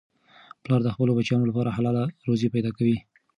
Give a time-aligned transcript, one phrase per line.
[0.63, 2.97] پلار د خپلو بچیانو لپاره حلاله روزي پیدا کوي.